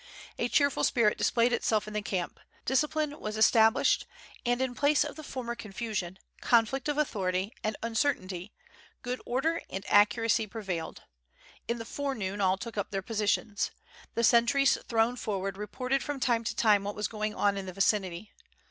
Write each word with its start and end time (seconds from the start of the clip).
A 0.39 0.49
cheerful 0.49 0.83
spirit 0.83 1.15
displayed 1.15 1.53
itself 1.53 1.87
in 1.87 1.93
the 1.93 2.01
camp; 2.01 2.39
discipline 2.65 3.19
was 3.19 3.37
established, 3.37 4.07
and 4.47 4.59
in 4.59 4.73
place 4.73 5.03
of 5.03 5.15
the 5.15 5.21
former 5.21 5.53
confusion, 5.53 6.17
conflict 6.41 6.89
of 6.89 6.97
authority, 6.97 7.53
and 7.63 7.77
uncertainty, 7.83 8.51
good 9.03 9.21
order 9.27 9.61
and 9.69 9.85
accuracy 9.89 10.47
pre 10.47 10.63
vailed. 10.63 11.03
In 11.67 11.77
the 11.77 11.85
forenoon 11.85 12.41
all 12.41 12.57
took 12.57 12.79
up 12.79 12.89
their 12.89 13.03
positions. 13.03 13.69
The 14.15 14.23
sentries 14.23 14.75
thrown 14.87 15.17
forward 15.17 15.55
reported 15.55 16.01
from 16.01 16.19
time 16.19 16.43
to 16.45 16.55
time 16.55 16.83
what 16.83 16.95
was 16.95 17.07
going 17.07 17.35
on 17.35 17.55
in 17.55 17.67
the 17.67 17.73
vicinity. 17.73 18.31